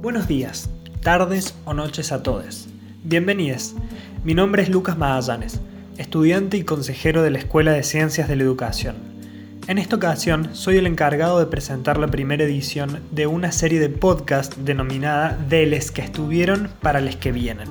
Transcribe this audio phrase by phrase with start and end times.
[0.00, 0.70] Buenos días,
[1.02, 2.68] tardes o noches a todos.
[3.02, 3.74] Bienvenidos.
[4.22, 5.60] Mi nombre es Lucas Magallanes,
[5.96, 8.94] estudiante y consejero de la Escuela de Ciencias de la Educación.
[9.66, 13.88] En esta ocasión soy el encargado de presentar la primera edición de una serie de
[13.88, 17.66] podcast denominada De les que estuvieron para les que vienen.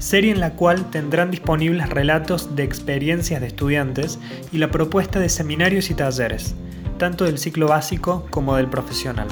[0.00, 4.18] Serie en la cual tendrán disponibles relatos de experiencias de estudiantes
[4.52, 6.54] y la propuesta de seminarios y talleres,
[6.98, 9.28] tanto del ciclo básico como del profesional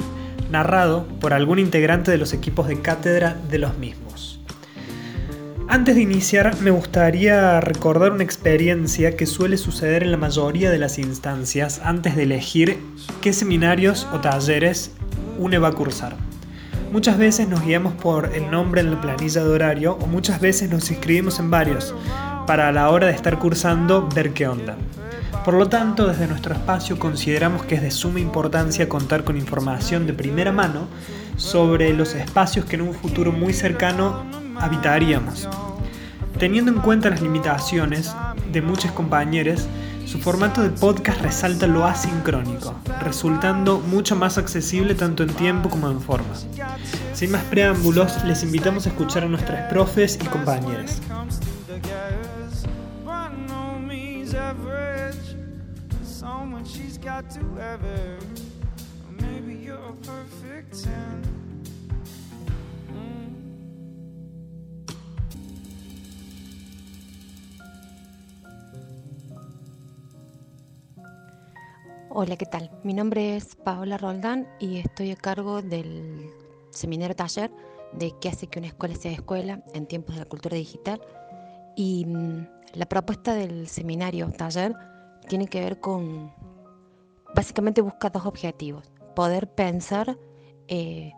[0.51, 4.39] narrado por algún integrante de los equipos de cátedra de los mismos.
[5.67, 10.77] Antes de iniciar, me gustaría recordar una experiencia que suele suceder en la mayoría de
[10.77, 12.77] las instancias antes de elegir
[13.21, 14.91] qué seminarios o talleres
[15.39, 16.17] uno va a cursar.
[16.91, 20.69] Muchas veces nos guiamos por el nombre en la planilla de horario o muchas veces
[20.69, 21.95] nos inscribimos en varios
[22.45, 24.75] para a la hora de estar cursando ver qué onda.
[25.43, 30.05] Por lo tanto, desde nuestro espacio consideramos que es de suma importancia contar con información
[30.05, 30.87] de primera mano
[31.35, 34.23] sobre los espacios que en un futuro muy cercano
[34.59, 35.49] habitaríamos.
[36.37, 38.15] Teniendo en cuenta las limitaciones
[38.51, 39.67] de muchos compañeros,
[40.05, 45.89] su formato de podcast resalta lo asincrónico, resultando mucho más accesible tanto en tiempo como
[45.89, 46.35] en forma.
[47.13, 50.27] Sin más preámbulos, les invitamos a escuchar a nuestros profes y
[56.21, 56.71] compañeros.
[72.13, 72.69] Hola, ¿qué tal?
[72.83, 76.29] Mi nombre es Paola Roldán y estoy a cargo del
[76.69, 77.51] seminario taller
[77.93, 81.01] de qué hace que una escuela sea escuela en tiempos de la cultura digital.
[81.75, 84.75] Y mm, la propuesta del seminario taller
[85.31, 86.31] tiene que ver con,
[87.33, 88.91] básicamente busca dos objetivos.
[89.15, 90.17] Poder pensar
[90.67, 91.13] eh,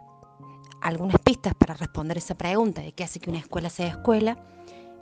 [0.81, 4.37] algunas pistas para responder esa pregunta de qué hace que una escuela sea escuela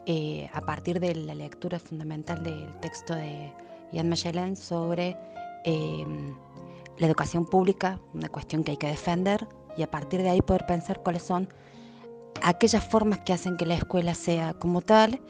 [0.06, 3.54] eh, a partir de la lectura fundamental del texto de
[3.92, 5.18] Ian Magellan sobre
[5.64, 6.36] Em,
[6.98, 9.48] la educación pública, una cuestión que hay que defender,
[9.78, 11.50] y a partir de ahí poder pensar cuáles son
[12.44, 15.22] aquellas formas que hacen que la escuela sea como tal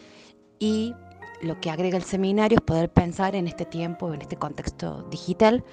[0.60, 0.94] y
[1.42, 5.64] lo que agrega el seminario es poder pensar en este tiempo, en este contexto digital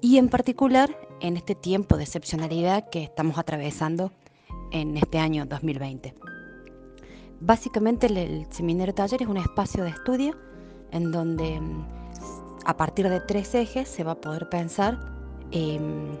[0.00, 4.12] y en particular en este tiempo de excepcionalidad que estamos atravesando
[4.70, 6.14] en este año 2020.
[7.40, 10.36] Básicamente el, seminario taller es un espacio de estudio
[10.90, 11.84] en donde em,
[12.64, 14.98] a partir de tres ejes se va a poder pensar
[15.52, 16.16] em,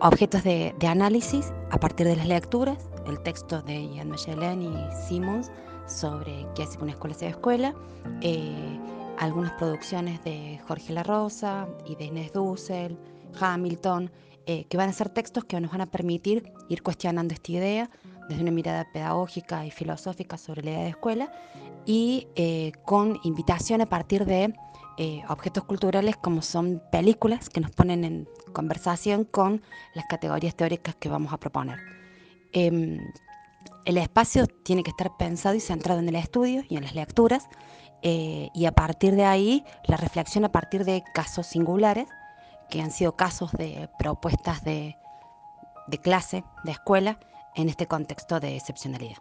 [0.00, 4.76] objetos de, análisis a partir de las lecturas, el texto de Ian Michelin y
[5.08, 5.50] Simmons
[5.88, 7.74] sobre qué hace una escuela sea escuela,
[8.20, 8.78] eh,
[9.18, 12.96] algunas producciones de Jorge La Rosa y de Inés Dussel,
[13.40, 14.10] Hamilton,
[14.46, 17.90] eh, que van a ser textos que nos van a permitir ir cuestionando esta idea
[18.28, 21.32] desde una mirada pedagógica y filosófica sobre la idea de escuela
[21.84, 24.54] y eh, con invitación a partir de
[24.98, 29.62] eh, objetos culturales como son películas que nos ponen en conversación con
[29.94, 31.78] las categorías teóricas que vamos a proponer.
[32.52, 32.98] Em,
[33.84, 37.48] el espacio tiene que estar pensado y centrado en el estudio y en las lecturas
[38.02, 42.08] eh, y a partir de ahí la reflexión a partir de casos singulares
[42.70, 44.94] que han sido casos de propuestas de
[46.02, 47.18] clase, de escuela,
[47.58, 49.18] en este contexto de excepcionalidad.